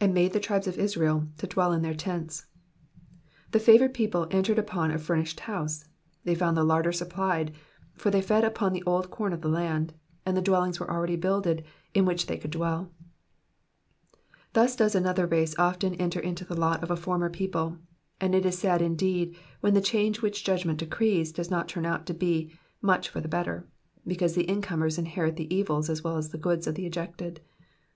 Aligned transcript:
*'*^And 0.00 0.12
made 0.12 0.32
the 0.32 0.40
tribes 0.40 0.66
of 0.66 0.76
Israel 0.80 1.28
to 1.38 1.46
dwell 1.46 1.72
in 1.72 1.82
their 1.82 1.94
tents^ 1.94 2.46
The 3.52 3.60
favoured 3.60 3.94
people 3.94 4.26
entered 4.32 4.58
upon 4.58 4.90
a 4.90 4.98
furnished 4.98 5.38
house: 5.38 5.84
they 6.24 6.34
found 6.34 6.56
the 6.56 6.64
larder 6.64 6.90
supplied, 6.90 7.54
for 7.94 8.10
they 8.10 8.20
fed 8.20 8.42
upon 8.42 8.72
the 8.72 8.82
old 8.82 9.12
com 9.12 9.32
of 9.32 9.40
the 9.40 9.48
land, 9.48 9.94
and 10.26 10.34
Digitized 10.34 10.34
by 10.34 10.34
VjOOQIC 10.34 10.34
448 10.34 10.34
"EXPOSITIONS 10.34 10.34
OF 10.34 10.34
THE 10.34 10.34
PSALMS. 10.34 10.34
the 10.44 10.48
dwellings 10.50 10.80
were 10.80 10.90
already 10.90 11.16
builded 11.16 11.64
in 11.94 12.04
whi^ 12.04 12.26
they 12.26 12.36
could 12.36 12.50
dwell. 12.50 12.92
Thus 14.54 14.74
does 14.74 14.94
another 14.96 15.26
race 15.28 15.54
often 15.56 15.94
enter 15.94 16.18
into 16.18 16.44
the 16.44 16.56
lot 16.60 16.82
of 16.82 16.90
a 16.90 16.96
former 16.96 17.30
people, 17.30 17.78
and 18.20 18.34
it 18.34 18.44
is 18.44 18.58
sad 18.58 18.82
indeed 18.82 19.36
when 19.60 19.74
the 19.74 19.80
change 19.80 20.20
which 20.20 20.42
judgment 20.42 20.80
decrees 20.80 21.30
does 21.30 21.48
not 21.48 21.68
turn 21.68 21.86
out 21.86 22.06
to 22.06 22.12
be 22.12 22.52
much 22.80 23.08
for 23.08 23.20
the 23.20 23.28
better, 23.28 23.68
because 24.04 24.34
the 24.34 24.50
incomers 24.50 24.98
inherit 24.98 25.36
the 25.36 25.54
evils 25.54 25.88
as 25.88 26.02
well 26.02 26.16
as 26.16 26.30
the 26.30 26.38
goods 26.42 26.66
of 26.66 26.74
the 26.74 26.86
ejected. 26.86 27.40